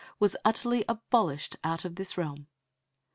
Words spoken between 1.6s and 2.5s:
out of this realm."